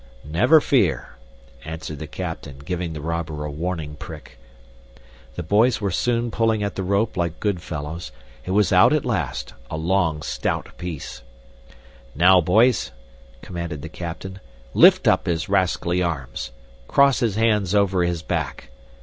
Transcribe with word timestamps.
"Never 0.25 0.59
fear!" 0.59 1.09
answered 1.63 1.99
the 1.99 2.07
captain, 2.07 2.57
giving 2.65 2.93
the 2.93 3.01
robber 3.01 3.45
a 3.45 3.51
warning 3.51 3.95
prick. 3.97 4.39
The 5.35 5.43
boys 5.43 5.79
were 5.79 5.91
soon 5.91 6.31
pulling 6.31 6.63
at 6.63 6.73
the 6.73 6.81
rope 6.81 7.15
like 7.15 7.39
good 7.39 7.61
fellows. 7.61 8.11
It 8.43 8.49
was 8.49 8.73
out 8.73 8.93
at 8.93 9.05
last 9.05 9.53
a 9.69 9.77
long, 9.77 10.23
stout 10.23 10.75
piece. 10.79 11.21
"Now, 12.15 12.41
boys," 12.41 12.89
commanded 13.43 13.83
the 13.83 13.89
captain, 13.89 14.39
"lift 14.73 15.07
up 15.07 15.27
his 15.27 15.47
rascally 15.47 16.01
arms! 16.01 16.49
Cross 16.87 17.19
his 17.19 17.35
hands 17.35 17.75
over 17.75 18.03
his 18.03 18.23
back! 18.23 18.71